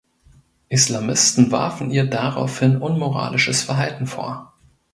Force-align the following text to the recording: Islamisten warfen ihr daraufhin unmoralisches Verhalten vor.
Islamisten 0.69 1.51
warfen 1.51 1.91
ihr 1.91 2.07
daraufhin 2.07 2.77
unmoralisches 2.81 3.61
Verhalten 3.61 4.07
vor. 4.07 4.57